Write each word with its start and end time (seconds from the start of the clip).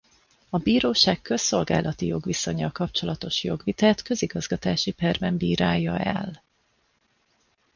A 0.49 0.57
bíróság 0.57 1.21
közszolgálati 1.21 2.05
jogviszonnyal 2.05 2.71
kapcsolatos 2.71 3.43
jogvitát 3.43 4.01
közigazgatási 4.01 4.91
perben 4.91 5.37
bírálja 5.37 5.97
el. 5.99 6.43